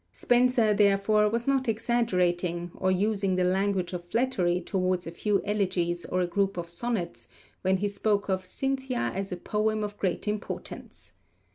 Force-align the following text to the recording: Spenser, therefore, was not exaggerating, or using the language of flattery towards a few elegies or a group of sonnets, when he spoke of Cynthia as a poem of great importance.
Spenser, 0.11 0.73
therefore, 0.73 1.29
was 1.29 1.45
not 1.45 1.67
exaggerating, 1.67 2.71
or 2.73 2.89
using 2.89 3.35
the 3.35 3.43
language 3.43 3.93
of 3.93 4.03
flattery 4.03 4.59
towards 4.59 5.05
a 5.05 5.11
few 5.11 5.43
elegies 5.45 6.05
or 6.05 6.21
a 6.21 6.25
group 6.27 6.57
of 6.57 6.71
sonnets, 6.71 7.27
when 7.61 7.77
he 7.77 7.87
spoke 7.87 8.27
of 8.27 8.43
Cynthia 8.43 9.11
as 9.13 9.31
a 9.31 9.37
poem 9.37 9.83
of 9.83 9.99
great 9.99 10.27
importance. 10.27 11.13